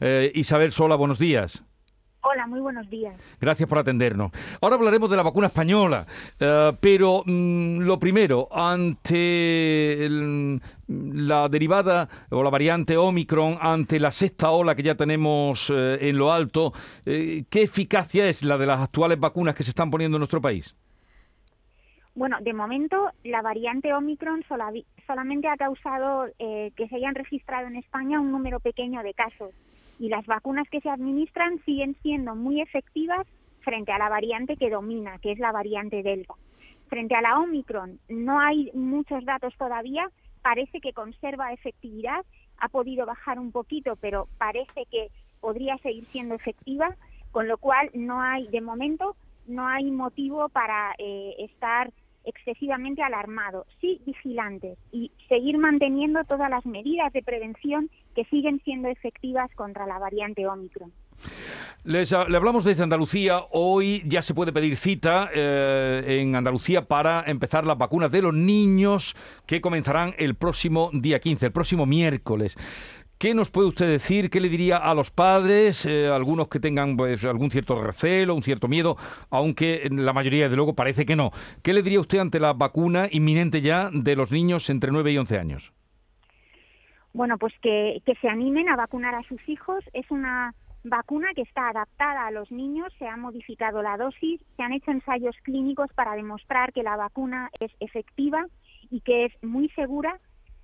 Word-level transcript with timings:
Eh, 0.00 0.32
Isabel 0.34 0.72
Sola, 0.72 0.96
buenos 0.96 1.18
días. 1.18 1.64
Hola, 2.22 2.46
muy 2.46 2.60
buenos 2.60 2.88
días. 2.90 3.14
Gracias 3.40 3.66
por 3.66 3.78
atendernos. 3.78 4.30
Ahora 4.60 4.76
hablaremos 4.76 5.08
de 5.08 5.16
la 5.16 5.22
vacuna 5.22 5.46
española, 5.46 6.06
eh, 6.38 6.72
pero 6.78 7.22
mm, 7.24 7.78
lo 7.80 7.98
primero, 7.98 8.46
ante 8.52 10.06
la 10.86 11.48
derivada 11.48 12.08
o 12.28 12.42
la 12.42 12.50
variante 12.50 12.98
Omicron, 12.98 13.56
ante 13.58 13.98
la 13.98 14.12
sexta 14.12 14.50
ola 14.50 14.74
que 14.74 14.82
ya 14.82 14.96
tenemos 14.96 15.72
eh, 15.74 15.96
en 16.02 16.18
lo 16.18 16.30
alto, 16.30 16.74
eh, 17.06 17.44
¿qué 17.48 17.62
eficacia 17.62 18.28
es 18.28 18.44
la 18.44 18.58
de 18.58 18.66
las 18.66 18.80
actuales 18.80 19.18
vacunas 19.18 19.54
que 19.54 19.62
se 19.62 19.70
están 19.70 19.90
poniendo 19.90 20.18
en 20.18 20.20
nuestro 20.20 20.42
país? 20.42 20.74
Bueno, 22.14 22.36
de 22.42 22.52
momento 22.52 23.12
la 23.24 23.40
variante 23.40 23.94
Omicron 23.94 24.44
solamente 25.06 25.48
ha 25.48 25.56
causado 25.56 26.26
que 26.38 26.88
se 26.88 26.96
hayan 26.96 27.14
registrado 27.14 27.68
en 27.68 27.76
España 27.76 28.20
un 28.20 28.30
número 28.30 28.60
pequeño 28.60 29.02
de 29.02 29.14
casos 29.14 29.54
y 30.00 30.08
las 30.08 30.26
vacunas 30.26 30.68
que 30.70 30.80
se 30.80 30.88
administran 30.88 31.62
siguen 31.66 31.94
siendo 32.02 32.34
muy 32.34 32.62
efectivas 32.62 33.26
frente 33.60 33.92
a 33.92 33.98
la 33.98 34.08
variante 34.08 34.56
que 34.56 34.70
domina, 34.70 35.18
que 35.18 35.30
es 35.30 35.38
la 35.38 35.52
variante 35.52 36.02
Delta. 36.02 36.34
Frente 36.88 37.14
a 37.14 37.20
la 37.20 37.38
Omicron 37.38 38.00
no 38.08 38.40
hay 38.40 38.70
muchos 38.72 39.24
datos 39.26 39.54
todavía, 39.58 40.10
parece 40.40 40.80
que 40.80 40.94
conserva 40.94 41.52
efectividad, 41.52 42.24
ha 42.56 42.68
podido 42.68 43.04
bajar 43.04 43.38
un 43.38 43.52
poquito, 43.52 43.96
pero 43.96 44.26
parece 44.38 44.86
que 44.90 45.10
podría 45.40 45.76
seguir 45.78 46.06
siendo 46.06 46.34
efectiva, 46.34 46.96
con 47.30 47.46
lo 47.46 47.58
cual 47.58 47.90
no 47.92 48.22
hay, 48.22 48.48
de 48.48 48.62
momento, 48.62 49.16
no 49.46 49.68
hay 49.68 49.90
motivo 49.90 50.48
para 50.48 50.94
eh, 50.98 51.34
estar 51.40 51.92
excesivamente 52.30 53.02
alarmado, 53.02 53.66
sí 53.80 54.00
vigilantes 54.06 54.78
y 54.90 55.12
seguir 55.28 55.58
manteniendo 55.58 56.24
todas 56.24 56.50
las 56.50 56.64
medidas 56.64 57.12
de 57.12 57.22
prevención 57.22 57.90
que 58.14 58.24
siguen 58.24 58.60
siendo 58.64 58.88
efectivas 58.88 59.50
contra 59.54 59.86
la 59.86 59.98
variante 59.98 60.46
Omicron. 60.46 60.92
Les, 61.84 62.12
le 62.12 62.36
hablamos 62.36 62.64
desde 62.64 62.82
Andalucía. 62.82 63.40
Hoy 63.52 64.02
ya 64.06 64.20
se 64.20 64.34
puede 64.34 64.52
pedir 64.52 64.76
cita 64.76 65.30
eh, 65.32 66.20
en 66.20 66.36
Andalucía 66.36 66.86
para 66.86 67.24
empezar 67.26 67.64
las 67.64 67.78
vacunas 67.78 68.10
de 68.10 68.20
los 68.20 68.34
niños 68.34 69.16
que 69.46 69.62
comenzarán 69.62 70.14
el 70.18 70.34
próximo 70.34 70.90
día 70.92 71.20
15, 71.20 71.46
el 71.46 71.52
próximo 71.52 71.86
miércoles. 71.86 72.56
¿Qué 73.20 73.34
nos 73.34 73.50
puede 73.50 73.68
usted 73.68 73.86
decir? 73.86 74.30
¿Qué 74.30 74.40
le 74.40 74.48
diría 74.48 74.78
a 74.78 74.94
los 74.94 75.10
padres, 75.10 75.84
eh, 75.84 76.08
algunos 76.08 76.48
que 76.48 76.58
tengan 76.58 76.96
pues, 76.96 77.22
algún 77.22 77.50
cierto 77.50 77.78
recelo, 77.82 78.34
un 78.34 78.40
cierto 78.40 78.66
miedo, 78.66 78.96
aunque 79.28 79.86
la 79.90 80.14
mayoría, 80.14 80.48
de 80.48 80.56
luego, 80.56 80.74
parece 80.74 81.04
que 81.04 81.16
no? 81.16 81.30
¿Qué 81.62 81.74
le 81.74 81.82
diría 81.82 82.00
usted 82.00 82.18
ante 82.18 82.40
la 82.40 82.54
vacuna 82.54 83.08
inminente 83.10 83.60
ya 83.60 83.90
de 83.92 84.16
los 84.16 84.32
niños 84.32 84.70
entre 84.70 84.90
9 84.90 85.12
y 85.12 85.18
11 85.18 85.38
años? 85.38 85.72
Bueno, 87.12 87.36
pues 87.36 87.52
que, 87.60 88.00
que 88.06 88.14
se 88.22 88.28
animen 88.30 88.70
a 88.70 88.76
vacunar 88.76 89.14
a 89.14 89.22
sus 89.24 89.46
hijos. 89.50 89.84
Es 89.92 90.10
una 90.10 90.54
vacuna 90.82 91.28
que 91.36 91.42
está 91.42 91.68
adaptada 91.68 92.26
a 92.26 92.30
los 92.30 92.50
niños, 92.50 92.90
se 92.98 93.06
ha 93.06 93.18
modificado 93.18 93.82
la 93.82 93.98
dosis, 93.98 94.40
se 94.56 94.62
han 94.62 94.72
hecho 94.72 94.92
ensayos 94.92 95.36
clínicos 95.42 95.92
para 95.94 96.14
demostrar 96.14 96.72
que 96.72 96.82
la 96.82 96.96
vacuna 96.96 97.50
es 97.60 97.70
efectiva 97.80 98.46
y 98.90 99.02
que 99.02 99.26
es 99.26 99.32
muy 99.42 99.68
segura 99.76 100.18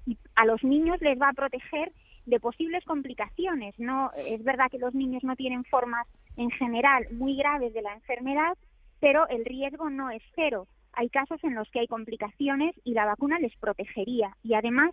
y 0.06 0.16
a 0.36 0.46
los 0.46 0.64
niños 0.64 0.98
les 1.02 1.20
va 1.20 1.28
a 1.28 1.34
proteger 1.34 1.92
de 2.26 2.40
posibles 2.40 2.84
complicaciones. 2.84 3.78
No 3.78 4.10
es 4.16 4.42
verdad 4.44 4.70
que 4.70 4.78
los 4.78 4.94
niños 4.94 5.24
no 5.24 5.36
tienen 5.36 5.64
formas 5.64 6.06
en 6.36 6.50
general 6.50 7.06
muy 7.12 7.36
graves 7.36 7.72
de 7.72 7.82
la 7.82 7.94
enfermedad, 7.94 8.56
pero 9.00 9.28
el 9.28 9.44
riesgo 9.44 9.88
no 9.90 10.10
es 10.10 10.22
cero. 10.34 10.66
Hay 10.92 11.08
casos 11.08 11.42
en 11.44 11.54
los 11.54 11.70
que 11.70 11.80
hay 11.80 11.86
complicaciones 11.86 12.74
y 12.84 12.94
la 12.94 13.04
vacuna 13.04 13.38
les 13.38 13.54
protegería 13.56 14.36
y 14.42 14.54
además 14.54 14.90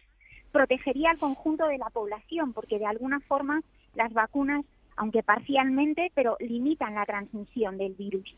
protegería 0.51 1.09
al 1.09 1.17
conjunto 1.17 1.67
de 1.67 1.77
la 1.77 1.89
población 1.89 2.53
porque 2.53 2.77
de 2.77 2.85
alguna 2.85 3.19
forma 3.21 3.61
las 3.95 4.13
vacunas, 4.13 4.65
aunque 4.95 5.23
parcialmente, 5.23 6.11
pero 6.13 6.37
limitan 6.39 6.95
la 6.95 7.05
transmisión 7.05 7.77
del 7.77 7.93
virus. 7.93 8.35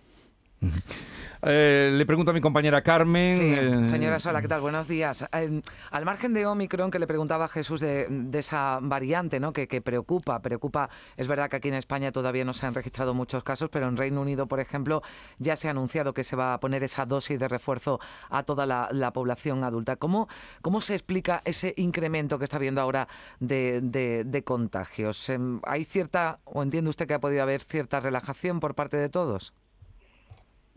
Eh, 1.41 1.91
le 1.94 2.05
pregunto 2.05 2.31
a 2.31 2.33
mi 2.33 2.41
compañera 2.41 2.81
Carmen. 2.81 3.28
Sí, 3.28 3.44
eh, 3.44 3.85
señora 3.85 4.19
Sola, 4.19 4.41
¿qué 4.41 4.47
tal? 4.47 4.62
Buenos 4.62 4.88
días. 4.88 5.25
Eh, 5.34 5.62
al 5.91 6.06
margen 6.06 6.34
de 6.34 6.46
Omicron, 6.46 6.91
que 6.91 7.00
le 7.00 7.07
preguntaba 7.07 7.46
a 7.46 7.47
Jesús 7.47 7.79
de, 7.81 8.07
esa 8.34 8.79
variante 8.81 9.40
¿no? 9.40 9.53
que, 9.53 9.68
preocupa, 9.81 10.41
preocupa, 10.41 10.90
es 11.18 11.28
verdad 11.28 11.50
que 11.50 11.57
aquí 11.57 11.68
en 11.69 11.75
España 11.75 12.12
todavía 12.12 12.46
no 12.46 12.53
se 12.53 12.66
han 12.66 12.73
registrado 12.73 13.13
muchos 13.13 13.44
casos, 13.44 13.69
pero 13.72 13.88
en 13.88 13.97
Reino 13.97 14.22
Unido, 14.22 14.47
por 14.47 14.59
ejemplo, 14.59 15.01
ya 15.40 15.56
se 15.56 15.68
ha 15.68 15.72
anunciado 15.72 16.13
que 16.13 16.23
se 16.23 16.35
va 16.35 16.53
a 16.53 16.59
poner 16.59 16.84
esa 16.84 17.06
dosis 17.06 17.40
de 17.40 17.47
refuerzo 17.47 18.00
a 18.29 18.44
toda 18.44 18.66
la, 18.66 19.12
población 19.13 19.63
adulta. 19.63 19.96
¿Cómo, 19.96 20.28
¿Cómo 20.62 20.81
se 20.81 20.94
explica 20.94 21.41
ese 21.46 21.73
incremento 21.78 22.38
que 22.38 22.44
está 22.44 22.57
habiendo 22.57 22.81
ahora 22.81 23.07
de, 23.40 23.79
de 24.25 24.44
contagios? 24.44 25.29
Em, 25.29 25.62
¿Hay 25.63 25.85
cierta, 25.85 26.40
o 26.44 26.63
entiende 26.63 26.90
usted 26.90 27.07
que 27.07 27.13
ha 27.13 27.19
podido 27.19 27.44
haber 27.44 27.62
cierta 27.62 28.00
relajación 28.00 28.59
por 28.59 28.75
parte 28.75 28.97
de 28.97 29.09
todos? 29.09 29.53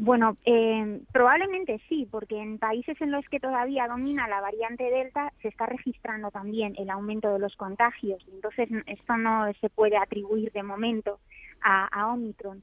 Bueno, 0.01 0.37
eh, 0.45 1.01
probablemente 1.13 1.81
sí, 1.89 2.07
porque 2.09 2.41
en 2.41 2.59
países 2.59 2.99
en 3.01 3.11
los 3.11 3.29
que 3.29 3.41
todavía 3.41 3.89
domina 3.89 4.29
la 4.29 4.41
variante 4.41 4.85
Delta 4.85 5.33
se 5.43 5.49
está 5.49 5.67
registrando 5.67 6.31
también 6.31 6.75
el 6.79 6.89
aumento 6.89 7.33
de 7.33 7.41
los 7.41 7.57
contagios. 7.57 8.25
Entonces, 8.33 8.69
esto 8.87 9.17
no 9.17 9.53
se 9.61 9.69
puede 9.69 9.97
atribuir 9.97 10.53
de 10.53 10.63
momento 10.63 11.19
a, 11.61 12.13
Omicron. 12.13 12.63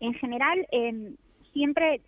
En 0.00 0.14
general, 0.14 0.66
eh, 0.72 1.14
siempre 1.52 2.00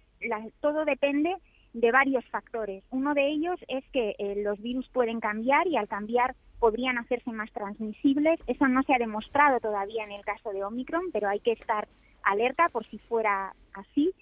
todo 0.61 0.85
depende 0.85 1.37
de 1.73 1.93
varios 1.93 2.25
factores. 2.25 2.83
Uno 2.91 3.15
de 3.15 3.29
ellos 3.29 3.61
es 3.69 3.85
que 3.93 4.17
eh, 4.19 4.43
los 4.43 4.61
virus 4.61 4.89
pueden 4.89 5.21
cambiar 5.21 5.69
y 5.69 5.77
al 5.77 5.87
cambiar 5.87 6.35
podrían 6.59 6.99
hacerse 6.99 7.31
más 7.31 7.53
transmisibles. 7.53 8.41
Eso 8.49 8.67
no 8.67 8.83
se 8.83 8.95
ha 8.95 8.99
demostrado 8.99 9.61
todavía 9.61 10.03
en 10.03 10.11
el 10.11 10.25
caso 10.25 10.51
de 10.51 10.65
Omicron, 10.65 11.13
pero 11.13 11.29
hay 11.29 11.39
que 11.39 11.53
estar 11.53 11.87
alerta 12.25 12.67
por 12.73 12.85
si 12.87 12.99
fuera 12.99 13.55
así 13.75 14.13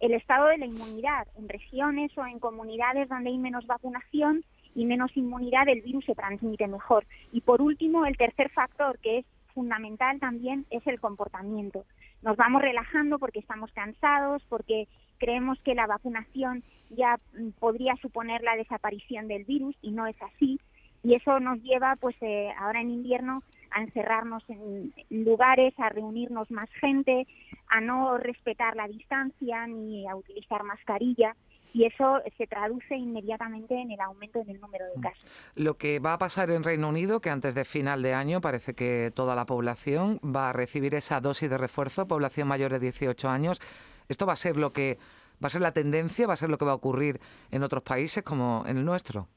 el 0.00 0.12
estado 0.14 0.46
de 0.46 0.58
la 0.58 0.66
inmunidad. 0.66 1.26
En 1.36 1.48
regiones 1.48 2.16
o 2.16 2.26
en 2.26 2.38
comunidades 2.38 3.08
donde 3.08 3.30
hay 3.30 3.38
menos 3.38 3.66
vacunación 3.66 4.44
y 4.74 4.84
menos 4.84 5.16
inmunidad, 5.16 5.68
el 5.68 5.82
virus 5.82 6.04
se 6.04 6.14
transmite 6.14 6.66
mejor. 6.68 7.04
Y 7.32 7.40
por 7.40 7.62
último, 7.62 8.06
el 8.06 8.16
tercer 8.16 8.50
factor, 8.50 8.98
que 8.98 9.18
es 9.18 9.26
fundamental 9.54 10.20
también, 10.20 10.66
es 10.70 10.86
el 10.86 11.00
comportamiento. 11.00 11.84
Nos 12.22 12.36
vamos 12.36 12.62
relajando 12.62 13.18
porque 13.18 13.40
estamos 13.40 13.72
cansados, 13.72 14.42
porque 14.48 14.86
creemos 15.18 15.58
que 15.62 15.74
la 15.74 15.86
vacunación 15.86 16.62
ya 16.90 17.18
mm, 17.34 17.50
podría 17.58 17.96
suponer 17.96 18.42
la 18.42 18.56
desaparición 18.56 19.28
del 19.28 19.44
virus 19.44 19.76
y 19.82 19.90
no 19.90 20.06
es 20.06 20.16
así. 20.22 20.60
Y 21.02 21.14
eso 21.14 21.40
nos 21.40 21.62
lleva, 21.62 21.96
pues 21.96 22.16
eh, 22.20 22.50
ahora 22.58 22.80
en 22.80 22.90
invierno, 22.90 23.42
a 23.70 23.82
encerrarnos 23.82 24.42
en 24.48 24.92
lugares, 25.10 25.74
a 25.78 25.88
reunirnos 25.88 26.50
más 26.50 26.70
gente, 26.80 27.26
a 27.68 27.80
no 27.80 28.18
respetar 28.18 28.76
la 28.76 28.88
distancia 28.88 29.66
ni 29.66 30.08
a 30.08 30.16
utilizar 30.16 30.62
mascarilla 30.62 31.34
y 31.74 31.84
eso 31.84 32.20
se 32.36 32.46
traduce 32.46 32.96
inmediatamente 32.96 33.74
en 33.74 33.90
el 33.90 34.00
aumento 34.00 34.40
en 34.40 34.50
el 34.50 34.60
número 34.60 34.86
de 34.86 34.98
mm. 34.98 35.00
casos. 35.00 35.24
Lo 35.54 35.76
que 35.76 35.98
va 35.98 36.14
a 36.14 36.18
pasar 36.18 36.50
en 36.50 36.64
Reino 36.64 36.88
Unido, 36.88 37.20
que 37.20 37.30
antes 37.30 37.54
de 37.54 37.64
final 37.64 38.02
de 38.02 38.14
año 38.14 38.40
parece 38.40 38.74
que 38.74 39.12
toda 39.14 39.34
la 39.34 39.46
población 39.46 40.20
va 40.24 40.50
a 40.50 40.52
recibir 40.52 40.94
esa 40.94 41.20
dosis 41.20 41.50
de 41.50 41.58
refuerzo, 41.58 42.08
población 42.08 42.48
mayor 42.48 42.72
de 42.72 42.78
18 42.78 43.28
años, 43.28 43.60
¿esto 44.08 44.26
va 44.26 44.32
a 44.32 44.36
ser 44.36 44.56
lo 44.56 44.72
que 44.72 44.98
va 45.42 45.48
a 45.48 45.50
ser 45.50 45.60
la 45.60 45.72
tendencia, 45.72 46.26
va 46.26 46.32
a 46.32 46.36
ser 46.36 46.50
lo 46.50 46.58
que 46.58 46.64
va 46.64 46.72
a 46.72 46.76
ocurrir 46.76 47.20
en 47.50 47.62
otros 47.62 47.82
países 47.82 48.22
como 48.24 48.64
en 48.66 48.78
el 48.78 48.84
nuestro? 48.84 49.28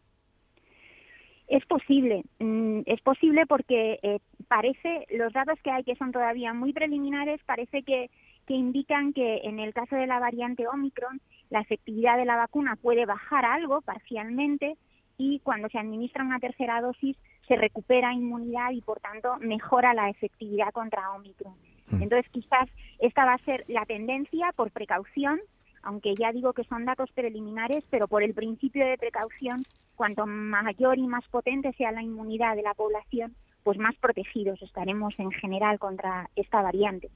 Es 1.51 1.65
posible, 1.65 2.23
mm, 2.39 2.83
es 2.85 3.01
posible 3.01 3.45
porque 3.45 3.99
eh, 4.03 4.19
parece, 4.47 5.05
los 5.09 5.33
datos 5.33 5.59
que 5.61 5.69
hay 5.69 5.83
que 5.83 5.97
son 5.97 6.13
todavía 6.13 6.53
muy 6.53 6.71
preliminares, 6.71 7.41
parece 7.45 7.83
que, 7.83 8.09
que 8.47 8.53
indican 8.53 9.11
que 9.11 9.41
en 9.43 9.59
el 9.59 9.73
caso 9.73 9.97
de 9.97 10.07
la 10.07 10.19
variante 10.19 10.65
Omicron 10.65 11.19
la 11.49 11.59
efectividad 11.59 12.15
de 12.15 12.23
la 12.23 12.37
vacuna 12.37 12.77
puede 12.77 13.05
bajar 13.05 13.43
algo 13.43 13.81
parcialmente 13.81 14.77
y 15.17 15.39
cuando 15.39 15.67
se 15.67 15.77
administra 15.77 16.23
una 16.23 16.39
tercera 16.39 16.79
dosis 16.79 17.17
se 17.49 17.57
recupera 17.57 18.13
inmunidad 18.13 18.71
y 18.71 18.79
por 18.79 19.01
tanto 19.01 19.35
mejora 19.41 19.93
la 19.93 20.09
efectividad 20.09 20.71
contra 20.71 21.11
Omicron. 21.11 21.55
Mm. 21.87 22.03
Entonces 22.03 22.31
quizás 22.31 22.69
esta 22.99 23.25
va 23.25 23.33
a 23.33 23.43
ser 23.43 23.65
la 23.67 23.85
tendencia 23.85 24.53
por 24.55 24.71
precaución 24.71 25.41
aunque 25.83 26.15
ya 26.15 26.31
digo 26.31 26.53
que 26.53 26.63
son 26.65 26.85
datos 26.85 27.11
preliminares, 27.11 27.83
pero 27.89 28.07
por 28.07 28.23
el 28.23 28.33
principio 28.33 28.85
de 28.85 28.97
precaución, 28.97 29.63
cuanto 30.01 30.25
mayor 30.25 30.97
y 30.97 31.05
más 31.05 31.23
potente 31.29 31.73
sea 31.73 31.91
la 31.91 32.01
inmunidad 32.01 32.55
de 32.55 32.63
la 32.63 32.73
población, 32.73 33.35
pues 33.61 33.77
más 33.77 33.95
protegidos 33.97 34.59
estaremos 34.63 35.13
en 35.19 35.29
general 35.29 35.77
contra 35.77 36.27
esta 36.35 36.63
variante. 36.63 37.11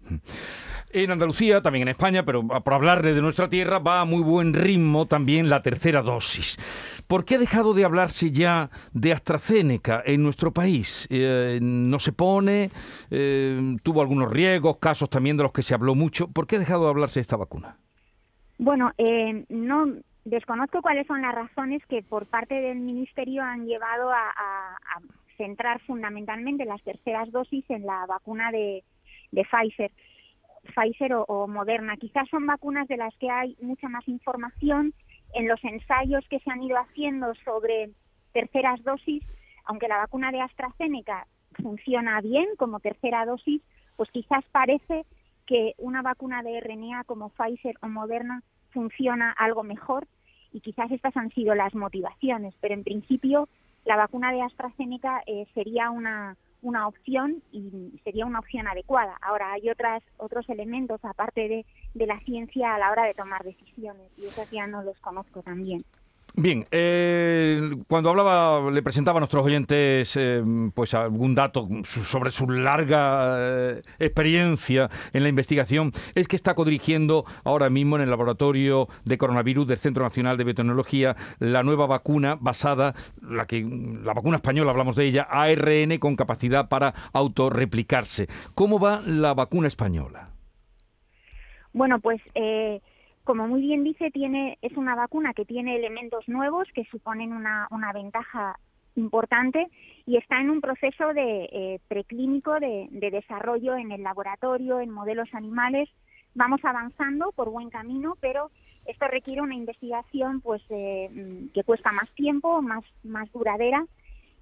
En 0.92 1.10
Andalucía, 1.10 1.64
también 1.64 1.88
en 1.88 1.94
España, 1.94 2.24
pero 2.24 2.48
por 2.48 2.74
hablarle 2.76 3.16
de 3.16 3.24
nuestra 3.24 3.50
tierra, 3.50 3.80
va 3.80 4.02
a 4.02 4.06
muy 4.06 4.22
buen 4.22 4.54
ritmo 4.54 5.08
también 5.08 5.50
la 5.50 5.64
tercera 5.64 6.04
dosis. 6.04 6.60
¿Por 7.08 7.26
qué 7.26 7.36
ha 7.36 7.40
dejado 7.40 7.74
de 7.74 7.86
hablarse 7.86 8.30
ya 8.30 8.70
de 8.94 9.14
AstraZeneca 9.14 10.04
en 10.06 10.22
nuestro 10.22 10.54
país? 10.54 11.08
Eh, 11.10 11.58
no 11.64 11.98
se 11.98 12.12
pone, 12.12 12.70
eh, 13.10 13.78
tuvo 13.82 14.02
algunos 14.02 14.32
riesgos, 14.32 14.78
casos 14.78 15.10
también 15.10 15.38
de 15.38 15.44
los 15.44 15.52
que 15.52 15.64
se 15.64 15.74
habló 15.74 15.96
mucho. 15.96 16.28
¿Por 16.28 16.46
qué 16.46 16.58
ha 16.58 16.60
dejado 16.60 16.84
de 16.84 16.90
hablarse 16.92 17.16
de 17.16 17.22
esta 17.22 17.36
vacuna? 17.36 17.80
Bueno, 18.60 18.92
eh, 19.00 19.44
no 19.50 19.88
desconozco 20.26 20.82
cuáles 20.82 21.08
son 21.08 21.22
las 21.22 21.34
razones 21.34 21.86
que 21.86 22.02
por 22.02 22.26
parte 22.26 22.56
del 22.56 22.80
ministerio 22.80 23.44
han 23.44 23.66
llevado 23.66 24.12
a, 24.12 24.34
centrar 25.38 25.82
fundamentalmente 25.82 26.64
las 26.64 26.82
terceras 26.82 27.30
dosis 27.30 27.70
en 27.70 27.86
la 27.86 28.06
vacuna 28.06 28.52
de, 28.52 28.86
Pfizer. 29.34 29.92
Pfizer 30.74 31.12
o, 31.14 31.46
Moderna. 31.46 31.98
Quizás 31.98 32.30
son 32.30 32.48
vacunas 32.48 32.88
de 32.88 32.96
las 32.96 33.14
que 33.18 33.30
hay 33.30 33.58
mucha 33.62 33.90
más 33.90 34.08
información 34.08 34.94
en 35.34 35.50
los 35.50 35.62
ensayos 35.66 36.26
que 36.30 36.40
se 36.40 36.50
han 36.50 36.64
ido 36.64 36.78
haciendo 36.78 37.36
sobre 37.44 37.90
terceras 38.32 38.82
dosis, 38.84 39.24
aunque 39.66 39.90
la 39.90 39.98
vacuna 39.98 40.32
de 40.32 40.40
AstraZeneca 40.40 41.28
funciona 41.62 42.22
bien 42.22 42.48
como 42.58 42.80
tercera 42.80 43.26
dosis, 43.26 43.62
pues 43.98 44.10
quizás 44.12 44.46
parece 44.54 45.06
que 45.46 45.74
una 45.78 46.02
vacuna 46.02 46.44
de 46.44 46.62
RNA 46.62 47.04
como 47.04 47.30
Pfizer 47.30 47.76
o 47.82 47.90
Moderna 47.90 48.42
funciona 48.76 49.32
algo 49.32 49.64
mejor 49.64 50.06
y 50.52 50.60
quizás 50.60 50.92
estas 50.92 51.16
han 51.18 51.32
sido 51.32 51.56
las 51.56 51.74
motivaciones, 51.74 52.54
pero 52.62 52.76
en 52.76 52.84
principio 52.84 53.48
la 53.86 53.96
vacuna 53.96 54.32
de 54.32 54.42
AstraZeneca 54.42 55.24
eh, 55.26 55.48
sería 55.54 55.90
una, 55.90 56.36
una 56.62 56.88
opción 56.88 57.42
y 57.52 58.00
sería 58.04 58.26
una 58.26 58.40
opción 58.40 58.68
adecuada. 58.68 59.18
Ahora 59.22 59.54
hay 59.54 59.70
otras 59.70 60.04
otros 60.18 60.48
elementos 60.50 61.00
aparte 61.06 61.48
de, 61.48 61.66
de 61.94 62.06
la 62.06 62.20
ciencia 62.20 62.76
a 62.76 62.80
la 62.80 62.92
hora 62.92 63.06
de 63.06 63.14
tomar 63.14 63.44
decisiones 63.44 64.12
y 64.18 64.26
esos 64.26 64.50
ya 64.52 64.68
no 64.68 64.84
los 64.84 65.00
conozco 65.00 65.42
también. 65.42 65.82
Bien, 66.38 66.68
eh, 66.72 67.62
cuando 67.88 68.10
hablaba, 68.10 68.70
le 68.70 68.84
presentaba 68.84 69.20
a 69.20 69.22
nuestros 69.22 69.46
oyentes 69.46 70.18
eh, 70.18 70.44
pues 70.74 70.94
algún 70.94 71.34
dato 71.34 71.70
sobre 71.86 72.30
su 72.32 72.50
larga 72.50 73.38
eh, 73.40 73.82
experiencia 74.00 74.90
en 75.14 75.24
la 75.24 75.30
investigación, 75.30 75.94
es 76.14 76.28
que 76.28 76.36
está 76.36 76.54
codirigiendo 76.54 77.24
ahora 77.46 77.70
mismo 77.70 77.96
en 77.96 78.02
el 78.02 78.10
laboratorio 78.10 78.90
de 79.06 79.18
coronavirus 79.18 79.66
del 79.66 79.78
Centro 79.78 80.04
Nacional 80.04 80.36
de 80.36 80.44
Biotecnología 80.44 81.16
la 81.40 81.64
nueva 81.64 81.86
vacuna 81.88 82.38
basada, 82.38 82.96
la 83.22 83.46
que 83.46 83.66
la 84.04 84.14
vacuna 84.14 84.36
española, 84.36 84.72
hablamos 84.72 84.98
de 84.98 85.06
ella, 85.06 85.28
ARN 85.30 85.98
con 86.00 86.18
capacidad 86.18 86.68
para 86.68 86.94
autorreplicarse. 87.14 88.28
¿Cómo 88.56 88.78
va 88.78 89.00
la 89.06 89.34
vacuna 89.34 89.70
española? 89.70 90.32
Bueno, 91.72 92.00
pues 92.00 92.22
como 93.26 93.48
muy 93.48 93.62
bien 93.62 93.84
dice, 93.84 94.12
tiene, 94.12 94.58
es 94.62 94.78
una 94.78 94.96
vacuna 94.96 95.34
que 95.34 95.46
tiene 95.46 95.76
elementos 95.76 96.28
nuevos 96.30 96.68
que 96.74 96.86
suponen 96.86 97.34
una, 97.34 97.68
ventaja 97.94 98.58
importante 98.96 99.68
y 100.06 100.18
está 100.18 100.40
en 100.40 100.52
un 100.52 100.62
proceso 100.62 101.14
de 101.14 101.50
eh, 101.52 101.80
preclínico 101.88 102.60
de, 102.60 102.88
desarrollo 102.92 103.76
en 103.76 103.92
el 103.92 104.04
laboratorio, 104.04 104.80
en 104.80 104.92
modelos 104.92 105.28
animales. 105.34 105.90
Vamos 106.36 106.64
avanzando 106.64 107.32
por 107.32 107.50
buen 107.50 107.70
camino, 107.70 108.16
pero 108.22 108.52
esto 108.86 109.08
requiere 109.08 109.42
una 109.42 109.56
investigación 109.56 110.40
pues 110.40 110.62
eh, 110.70 111.10
mm, 111.12 111.48
que 111.54 111.64
cuesta 111.64 111.92
más 111.92 112.10
tiempo, 112.12 112.62
más, 112.62 112.84
más 113.04 113.30
duradera 113.34 113.86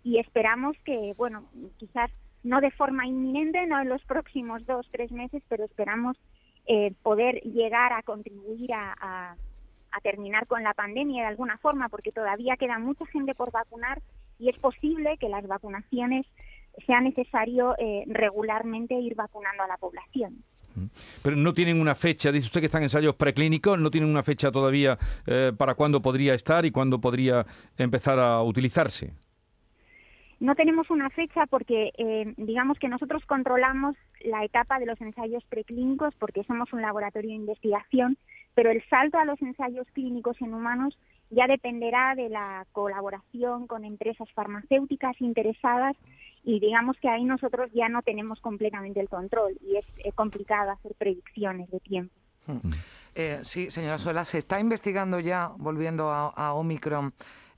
y 0.03 0.19
esperamos 0.19 0.75
que, 0.83 1.13
bueno, 1.17 1.45
quizás 1.77 2.11
no 2.43 2.59
de 2.59 2.71
forma 2.71 3.07
inminente, 3.07 3.65
no 3.65 3.79
en 3.79 3.87
los 3.87 4.03
próximos 4.03 4.65
dos, 4.65 4.85
tres 4.91 5.11
meses, 5.13 5.41
pero 5.47 5.63
esperamos 5.63 6.17
eh, 6.65 6.93
poder 7.01 7.41
llegar 7.41 7.93
a 7.93 8.03
contribuir 8.03 8.71
a, 8.73 9.35
terminar 10.01 10.47
con 10.47 10.63
la 10.63 10.73
pandemia 10.73 11.21
de 11.21 11.29
alguna 11.29 11.57
forma, 11.59 11.87
porque 11.87 12.11
todavía 12.11 12.57
queda 12.57 12.79
mucha 12.79 13.05
gente 13.05 13.35
por 13.35 13.51
vacunar 13.51 14.01
y 14.39 14.49
es 14.49 14.57
posible 14.57 15.17
que 15.17 15.29
las 15.29 15.45
vacunaciones 15.45 16.25
sea 16.87 16.99
necesario 16.99 17.75
eh, 17.77 18.03
regularmente 18.07 18.95
ir 18.95 19.13
vacunando 19.13 19.63
a 19.63 19.67
la 19.67 19.77
población. 19.77 20.43
Mm. 20.75 20.85
Pero 21.21 21.35
no 21.35 21.53
tienen 21.53 21.79
una 21.79 21.95
fecha, 21.95 22.31
dice 22.31 22.47
usted 22.47 22.59
que 22.59 22.65
están 22.65 22.83
ensayos 22.83 23.15
preclínicos, 23.15 23.79
no 23.79 23.91
tienen 23.91 24.09
una 24.09 24.23
fecha 24.23 24.51
todavía 24.51 24.97
eh, 25.27 25.51
para 25.55 25.75
cuándo 25.75 26.01
podría 26.01 26.33
estar 26.33 26.65
y 26.65 26.71
cuándo 26.71 26.99
podría 26.99 27.45
empezar 27.77 28.19
a 28.19 28.41
utilizarse. 28.41 29.13
No 30.43 30.55
tenemos 30.55 30.89
una 30.89 31.09
fecha 31.09 31.45
porque 31.45 31.93
eh, 31.97 32.33
digamos 32.35 32.77
que 32.77 32.89
nosotros 32.89 33.25
controlamos 33.25 33.95
la 34.25 34.43
etapa 34.43 34.77
de 34.77 34.85
los 34.85 34.99
ensayos 34.99 35.41
preclínicos 35.45 36.13
porque 36.19 36.43
somos 36.43 36.73
un 36.73 36.81
laboratorio 36.81 37.29
de 37.29 37.37
investigación, 37.37 38.17
pero 38.53 38.69
el 38.69 38.83
salto 38.89 39.17
a 39.17 39.23
los 39.23 39.41
ensayos 39.41 39.87
clínicos 39.93 40.35
en 40.41 40.53
humanos 40.53 40.99
ya 41.29 41.47
dependerá 41.47 42.13
de 42.15 42.27
la 42.27 42.67
colaboración 42.73 43.67
con 43.67 43.85
empresas 43.85 44.29
farmacéuticas 44.33 45.15
interesadas 45.21 45.95
y 46.43 46.59
digamos 46.59 46.97
que 46.97 47.07
ahí 47.07 47.23
nosotros 47.23 47.71
ya 47.73 47.87
no 47.87 48.01
tenemos 48.01 48.41
completamente 48.41 48.99
el 48.99 49.07
control 49.07 49.57
y 49.61 49.77
es, 49.77 50.13
complicado 50.13 50.71
hacer 50.71 50.93
predicciones 50.95 51.71
de 51.71 51.79
tiempo. 51.79 52.13
Eh, 53.15 53.39
sí, 53.43 53.71
señora 53.71 53.97
Sola, 53.97 54.25
se 54.25 54.39
está 54.39 54.59
investigando 54.59 55.21
ya, 55.21 55.53
volviendo 55.57 56.11
a 56.11 56.53
Omicron, 56.53 57.13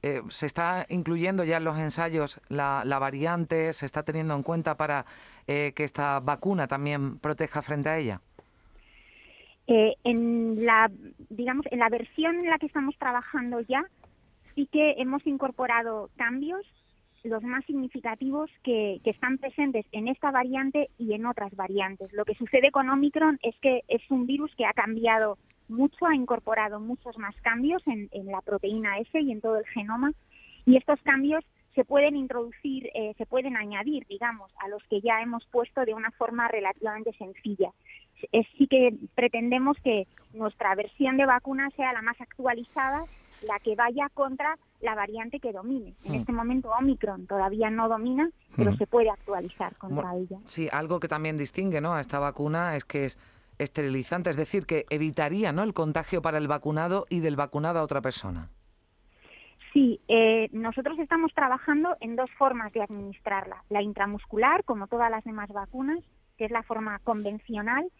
eh, 0.05 0.21
se 0.29 0.45
está 0.45 0.85
incluyendo 0.89 1.43
ya 1.43 1.57
en 1.57 1.63
los 1.63 1.79
ensayos 1.79 2.39
la, 2.47 2.83
variante, 2.99 3.73
se 3.73 3.87
está 3.87 4.03
teniendo 4.03 4.35
en 4.35 4.43
cuenta 4.43 4.77
para 4.77 5.03
eh, 5.47 5.73
que 5.75 5.83
esta 5.83 6.19
vacuna 6.19 6.67
también 6.67 7.17
proteja 7.17 7.63
frente 7.63 7.89
a 7.89 7.97
ella. 7.97 8.21
Eh, 9.65 9.95
en 10.03 10.63
la 10.63 10.91
digamos 11.31 11.65
en 11.71 11.79
la 11.79 11.89
versión 11.89 12.35
en 12.35 12.51
la 12.51 12.59
que 12.59 12.67
estamos 12.67 12.95
trabajando 12.99 13.61
ya 13.61 13.83
sí 14.53 14.69
que 14.71 14.91
hemos 14.99 15.25
incorporado 15.25 16.11
cambios 16.17 16.61
los 17.23 17.41
más 17.41 17.65
significativos 17.65 18.51
que, 18.61 19.01
que, 19.03 19.09
están 19.09 19.39
presentes 19.39 19.87
en 19.91 20.07
esta 20.07 20.29
variante 20.29 20.91
y 20.99 21.13
en 21.13 21.25
otras 21.25 21.55
variantes. 21.55 22.13
Lo 22.13 22.25
que 22.25 22.35
sucede 22.35 22.69
con 22.69 22.87
Omicron 22.87 23.39
es 23.41 23.55
que 23.59 23.81
es 23.87 24.03
un 24.11 24.27
virus 24.27 24.53
que 24.55 24.67
ha 24.67 24.73
cambiado 24.73 25.39
mucho, 25.67 26.05
ha 26.05 26.15
incorporado 26.15 26.79
muchos 26.79 27.17
más 27.17 27.35
cambios 27.41 27.81
en, 27.87 28.09
la 28.25 28.41
proteína 28.41 28.99
S 28.99 29.19
y 29.19 29.31
en 29.31 29.41
todo 29.41 29.57
el 29.57 29.65
genoma, 29.67 30.11
y 30.65 30.77
estos 30.77 30.99
cambios 31.01 31.43
se 31.73 31.83
pueden 31.83 32.15
introducir, 32.15 32.89
eh, 32.93 33.13
se 33.17 33.25
pueden 33.25 33.57
añadir, 33.57 34.05
digamos, 34.07 34.51
a 34.59 34.69
los 34.69 34.81
que 34.83 35.01
ya 35.01 35.21
hemos 35.21 35.45
puesto 35.47 35.83
de 35.85 35.93
una 35.93 36.11
forma 36.11 36.47
relativamente 36.47 37.11
sencilla. 37.17 37.71
Es, 38.31 38.47
sí 38.57 38.67
que 38.67 38.95
pretendemos 39.13 39.77
que 39.83 40.07
nuestra 40.33 40.73
versión 40.75 41.17
de 41.17 41.25
vacuna 41.25 41.69
sea 41.75 41.91
la 41.91 42.01
más 42.01 42.19
actualizada, 42.21 43.03
la 43.41 43.59
que 43.59 43.75
vaya 43.75 44.09
contra 44.13 44.57
la 44.81 44.95
variante 44.95 45.39
que 45.39 45.51
domine. 45.51 45.93
En 46.05 46.13
hmm. 46.13 46.15
este 46.15 46.31
momento 46.31 46.69
Omicron 46.71 47.27
todavía 47.27 47.69
no 47.69 47.89
domina, 47.89 48.29
pero 48.55 48.75
se 48.77 48.87
puede 48.87 49.09
actualizar 49.09 49.75
contra 49.75 50.15
ella. 50.15 50.37
Sí, 50.45 50.69
algo 50.71 50.99
que 50.99 51.07
también 51.07 51.35
distingue 51.35 51.81
¿no? 51.81 51.93
a 51.93 52.01
esta 52.01 52.19
vacuna 52.19 52.75
es 52.75 52.85
que 52.85 53.05
es 53.05 53.19
esterilizante, 53.57 54.29
es 54.29 54.37
decir, 54.37 54.65
que 54.65 54.85
evitaría 54.89 55.51
¿no? 55.51 55.63
el 55.63 55.73
contagio 55.73 56.21
para 56.21 56.37
el 56.37 56.47
vacunado 56.47 57.05
y 57.09 57.19
del 57.19 57.35
vacunado 57.35 57.79
a 57.79 57.83
otra 57.83 58.01
persona. 58.01 58.49
Sí, 59.73 59.99
eh, 60.07 60.47
nosotros 60.53 60.97
estamos 60.99 61.33
trabajando 61.33 61.97
en 61.99 62.15
dos 62.15 62.31
formas 62.37 62.71
de 62.71 62.81
administrarla. 62.81 63.63
La 63.69 63.81
intramuscular, 63.81 64.63
como 64.63 64.87
todas 64.87 65.11
las 65.11 65.23
demás 65.25 65.49
vacunas, 65.49 65.99
que 66.37 66.45
es 66.45 66.51
la 66.51 66.63
forma 66.63 66.99
convencional, 66.99 67.91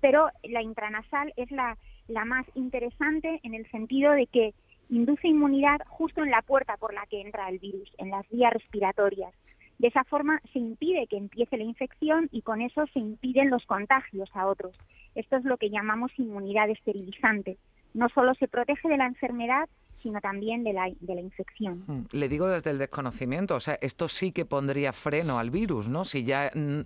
pero 0.00 0.28
la 0.44 0.62
intranasal 0.62 1.32
es 1.36 1.50
la, 1.50 1.76
la 2.08 2.24
más 2.24 2.46
interesante 2.54 3.40
en 3.42 3.54
el 3.54 3.68
sentido 3.70 4.12
de 4.12 4.26
que 4.26 4.54
induce 4.90 5.28
inmunidad 5.28 5.80
justo 5.88 6.22
en 6.22 6.30
la 6.30 6.42
puerta 6.42 6.76
por 6.76 6.94
la 6.94 7.06
que 7.06 7.20
entra 7.20 7.48
el 7.48 7.58
virus, 7.58 7.90
en 7.98 8.10
las 8.10 8.28
vías 8.28 8.52
respiratorias. 8.52 9.32
De 9.78 9.88
esa 9.88 10.04
forma 10.04 10.40
se 10.52 10.58
impide 10.58 11.06
que 11.06 11.16
empiece 11.16 11.56
la 11.56 11.64
infección 11.64 12.28
y 12.32 12.42
con 12.42 12.60
eso 12.60 12.86
se 12.92 13.00
impiden 13.00 13.50
los 13.50 13.64
contagios 13.66 14.30
a 14.34 14.46
otros. 14.46 14.74
Esto 15.14 15.36
es 15.36 15.44
lo 15.44 15.56
que 15.56 15.70
llamamos 15.70 16.12
inmunidad 16.18 16.70
esterilizante. 16.70 17.58
No 17.92 18.08
solo 18.08 18.34
se 18.34 18.48
protege 18.48 18.88
de 18.88 18.96
la 18.96 19.06
enfermedad, 19.06 19.68
sino 20.04 20.20
también 20.20 20.62
de 20.64 20.74
la, 20.74 20.90
de 21.00 21.14
la 21.14 21.20
infección. 21.20 21.82
Hmm. 21.86 22.04
Le 22.12 22.28
digo 22.28 22.46
desde 22.46 22.70
el 22.70 22.78
desconocimiento, 22.78 23.56
o 23.56 23.60
sea, 23.60 23.78
esto 23.80 24.06
sí 24.08 24.32
que 24.32 24.44
pondría 24.44 24.92
freno 24.92 25.38
al 25.38 25.50
virus, 25.50 25.88
¿no? 25.88 26.04
Si 26.04 26.22
ya 26.22 26.52
mm, 26.54 26.80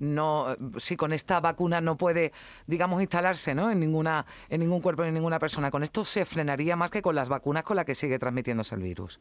no, 0.00 0.54
si 0.76 0.96
con 0.96 1.12
esta 1.14 1.40
vacuna 1.40 1.80
no 1.80 1.96
puede, 1.96 2.30
digamos, 2.66 3.00
instalarse, 3.00 3.54
¿no? 3.54 3.70
En 3.70 3.80
ninguna, 3.80 4.26
en 4.50 4.60
ningún 4.60 4.82
cuerpo, 4.82 5.02
en 5.02 5.14
ninguna 5.14 5.38
persona, 5.38 5.70
con 5.70 5.82
esto 5.82 6.04
se 6.04 6.26
frenaría 6.26 6.76
más 6.76 6.90
que 6.90 7.00
con 7.00 7.14
las 7.14 7.30
vacunas 7.30 7.64
con 7.64 7.76
las 7.76 7.86
que 7.86 7.94
sigue 7.94 8.18
transmitiéndose 8.18 8.74
el 8.74 8.82
virus. 8.82 9.18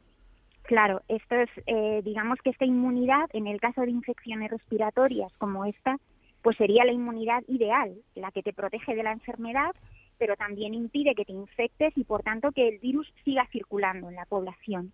Claro, 0.67 1.01
esto 1.07 1.35
es, 1.35 1.49
eh, 1.65 2.01
digamos 2.03 2.39
que 2.43 2.49
esta 2.49 2.65
inmunidad, 2.65 3.29
en 3.31 3.47
el 3.47 3.61
caso 3.61 3.83
de 3.83 3.89
infecciones 3.89 4.51
respiratorias 4.51 5.31
como 5.37 5.63
esta, 5.63 5.95
pues 6.41 6.57
sería 6.57 6.83
la 6.83 6.91
inmunidad 6.91 7.41
ideal, 7.47 7.95
la 8.15 8.31
que 8.31 8.43
te 8.43 8.51
protege 8.51 8.93
de 8.93 9.01
la 9.01 9.13
enfermedad, 9.13 9.71
pero 10.17 10.35
también 10.35 10.73
impide 10.73 11.15
que 11.15 11.23
te 11.23 11.31
infectes 11.31 11.93
y 11.97 12.03
por 12.03 12.21
tanto 12.21 12.51
que 12.51 12.67
el 12.67 12.79
virus 12.79 13.07
siga 13.23 13.47
circulando 13.49 14.09
en 14.09 14.15
la 14.15 14.25
población. 14.25 14.91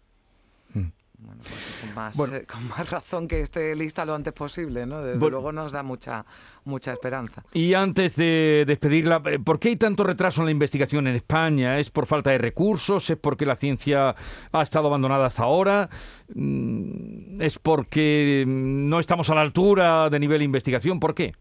Mm. 1.24 1.28
Bueno, 1.28 1.42
pues 1.44 1.80
con, 1.82 1.96
más, 1.96 2.34
eh, 2.34 2.46
con 2.46 2.68
más 2.68 2.90
razón 2.90 3.28
que 3.28 3.42
esté 3.42 3.76
lista 3.76 4.06
lo 4.06 4.16
antes 4.16 4.34
posible, 4.34 4.86
¿no? 4.86 5.02
Desde 5.02 5.30
luego 5.30 5.52
nos 5.52 5.72
da 5.72 5.84
mucha, 5.84 6.26
mucha 6.66 6.94
esperanza. 6.94 7.44
Y 7.54 7.74
antes 7.74 8.16
de 8.16 8.64
despedirla, 8.68 9.22
eh, 9.26 9.40
¿por 9.40 9.60
qué 9.60 9.70
hay 9.70 9.76
tanto 9.76 10.04
retraso 10.04 10.42
en 10.42 10.46
la 10.46 10.52
investigación 10.52 11.08
en 11.08 11.16
España? 11.16 11.80
¿Es 11.80 11.90
por 11.90 12.06
falta 12.06 12.32
de 12.32 12.38
recursos? 12.38 13.10
¿Es 13.10 13.18
porque 13.18 13.46
la 13.46 13.56
ciencia 13.56 14.16
ha 14.52 14.62
estado 14.62 14.88
abandonada 14.88 15.26
hasta 15.26 15.44
ahora? 15.44 15.90
Mm, 16.34 17.42
¿Es 17.42 17.60
porque 17.60 18.44
no 18.48 19.00
estamos 19.00 19.30
a 19.30 19.36
la 19.36 19.42
altura 19.42 20.10
de 20.10 20.20
nivel 20.20 20.40
de 20.40 20.46
investigación? 20.46 21.00
¿Por 21.00 21.16
qué? 21.16 21.34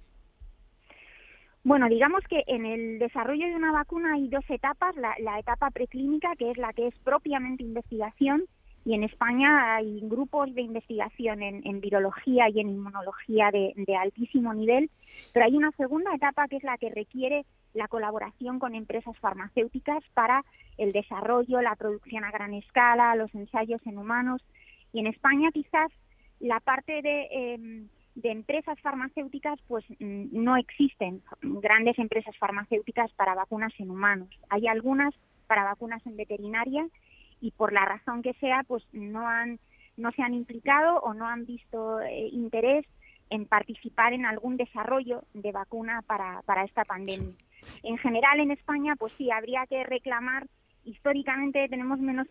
Bueno, 1.64 1.88
digamos 1.88 2.24
que 2.28 2.42
en 2.48 2.66
el 2.66 2.98
desarrollo 2.98 3.46
de 3.46 3.54
una 3.54 3.70
vacuna 3.70 4.14
hay 4.14 4.26
dos 4.26 4.44
etapas, 4.48 4.96
la 4.96 5.38
etapa 5.38 5.70
preclínica, 5.70 6.34
que 6.36 6.50
es 6.50 6.58
la 6.58 6.72
que 6.72 6.88
es 6.88 6.98
propiamente 7.04 7.62
investigación, 7.62 8.42
y 8.84 8.94
en 8.94 9.04
España 9.04 9.76
hay 9.76 10.00
grupos 10.02 10.52
de 10.54 10.62
investigación 10.62 11.42
en, 11.42 11.80
virología 11.80 12.48
y 12.48 12.60
en 12.60 12.70
inmunología 12.70 13.50
de, 13.52 13.96
altísimo 13.96 14.52
nivel, 14.54 14.90
pero 15.32 15.46
hay 15.46 15.56
una 15.56 15.70
segunda 15.72 16.12
etapa 16.14 16.48
que 16.48 16.56
es 16.56 16.64
la 16.64 16.78
que 16.78 16.90
requiere 16.90 17.44
la 17.74 17.86
colaboración 17.86 18.58
con 18.58 18.74
empresas 18.74 19.16
farmacéuticas 19.18 20.02
para 20.14 20.44
el 20.78 20.92
desarrollo, 20.92 21.62
la 21.62 21.76
producción 21.76 22.24
a 22.24 22.32
gran 22.32 22.54
escala, 22.54 23.14
los 23.14 23.32
ensayos 23.34 23.80
en 23.86 23.98
humanos. 23.98 24.42
Y 24.92 24.98
en 24.98 25.06
España 25.06 25.50
quizás 25.52 25.90
la 26.40 26.58
parte 26.58 27.02
de, 27.02 27.28
em, 27.30 27.88
de 28.16 28.30
empresas 28.32 28.78
farmacéuticas, 28.80 29.60
pues 29.68 29.84
mm, 30.00 30.26
no 30.32 30.56
existen 30.56 31.22
grandes 31.40 31.98
empresas 31.98 32.36
farmacéuticas 32.36 33.12
para 33.12 33.34
vacunas 33.34 33.72
en 33.78 33.90
humanos. 33.90 34.28
Hay 34.50 34.66
algunas 34.66 35.14
para 35.46 35.64
vacunas 35.64 36.04
en 36.06 36.16
veterinaria 36.16 36.86
y 37.42 37.50
por 37.50 37.72
la 37.74 37.84
razón 37.84 38.22
que 38.22 38.32
sea, 38.34 38.64
pues 38.66 38.82
no 38.92 39.28
han 39.28 39.58
no 39.98 40.10
se 40.12 40.22
han 40.22 40.32
implicado 40.32 41.00
o 41.00 41.12
no 41.12 41.26
han 41.26 41.44
visto 41.44 42.00
eh, 42.00 42.28
interés 42.32 42.86
en 43.28 43.44
participar 43.44 44.14
en 44.14 44.24
algún 44.24 44.56
desarrollo 44.56 45.24
de 45.34 45.52
vacuna 45.52 46.02
para, 46.06 46.40
para 46.46 46.64
esta 46.64 46.82
pandemia. 46.84 47.34
En 47.82 47.98
general, 47.98 48.40
en 48.40 48.52
España, 48.52 48.96
pues 48.96 49.12
sí, 49.12 49.30
habría 49.30 49.66
que 49.66 49.84
reclamar. 49.84 50.46
Históricamente 50.84 51.68
tenemos 51.68 51.98
menos, 51.98 52.26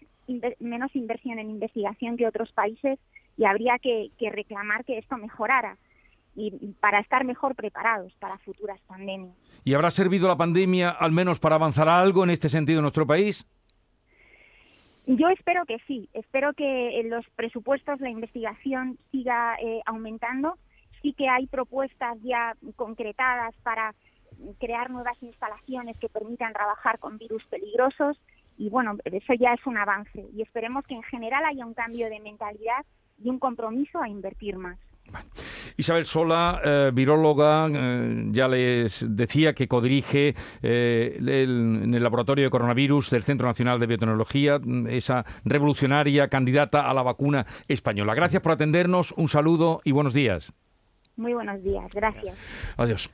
menos 0.60 0.96
inversión 0.96 1.38
en 1.38 1.52
investigación 1.52 2.18
que 2.18 2.28
otros 2.28 2.52
países 2.52 2.98
y 3.38 3.46
habría 3.46 3.78
que, 3.78 4.10
que 4.18 4.32
reclamar 4.32 4.84
que 4.86 4.98
esto 4.98 5.18
mejorara 5.18 5.78
y 6.36 6.52
para 6.80 7.00
estar 7.00 7.26
mejor 7.26 7.56
preparados 7.56 8.14
para 8.20 8.38
futuras 8.40 8.80
pandemias. 8.88 9.36
¿Y 9.64 9.74
habrá 9.74 9.92
servido 9.92 10.28
la 10.28 10.38
pandemia 10.38 10.90
al 10.90 11.12
menos 11.12 11.40
para 11.40 11.56
avanzar 11.56 11.90
algo 11.90 12.24
en 12.24 12.30
este 12.30 12.50
sentido 12.50 12.80
en 12.80 12.84
nuestro 12.84 13.06
país? 13.06 13.46
Yo 15.18 15.28
espero 15.28 15.66
que 15.66 15.78
sí, 15.88 16.08
espero 16.14 16.54
que 16.54 17.02
los 17.04 17.26
presupuestos, 17.36 18.00
la 18.00 18.10
investigación 18.10 18.98
siga 19.12 19.58
eh, 19.62 19.82
aumentando. 19.86 20.58
Sí 21.02 21.12
que 21.12 21.28
hay 21.28 21.48
propuestas 21.48 22.18
ya 22.22 22.56
concretadas 22.78 23.54
para 23.62 23.94
crear 24.58 24.90
nuevas 24.90 25.22
instalaciones 25.22 25.98
que 25.98 26.08
permitan 26.08 26.54
trabajar 26.54 26.98
con 27.00 27.18
virus 27.18 27.44
peligrosos 27.48 28.18
y 28.58 28.70
bueno, 28.70 28.96
eso 29.04 29.34
ya 29.34 29.54
es 29.54 29.66
un 29.66 29.78
avance 29.78 30.26
y 30.34 30.42
esperemos 30.44 30.86
que 30.86 30.94
en 30.94 31.04
general 31.04 31.44
haya 31.44 31.66
un 31.66 31.74
cambio 31.74 32.10
de 32.10 32.22
mentalidad 32.22 32.86
y 33.22 33.30
un 33.30 33.40
compromiso 33.40 34.02
a 34.02 34.08
invertir 34.08 34.56
más. 34.56 34.80
Isabel 35.78 36.06
Sola, 36.06 36.62
eh, 36.64 36.92
viróloga, 36.94 37.68
eh, 37.72 38.26
ya 38.32 38.48
les 38.48 39.06
decía 39.08 39.54
que 39.54 39.68
codirige 39.68 40.36
eh, 40.62 41.18
en 41.20 41.94
el 41.94 42.04
laboratorio 42.04 42.46
de 42.46 42.50
coronavirus 42.50 43.10
del 43.10 43.24
Centro 43.24 43.48
Nacional 43.48 43.80
de 43.80 43.88
Biotecnología, 43.88 44.60
esa 44.90 45.26
revolucionaria 45.46 46.28
candidata 46.28 46.90
a 46.90 46.94
la 46.94 47.04
vacuna 47.04 47.46
española. 47.68 48.14
Gracias 48.16 48.42
por 48.42 48.54
atendernos, 48.54 49.14
un 49.18 49.28
saludo 49.28 49.82
y 49.84 49.92
buenos 49.92 50.14
días. 50.14 50.54
Muy 51.16 51.34
buenos 51.34 51.62
días, 51.62 51.92
gracias. 51.94 52.38
Adiós. 52.78 53.10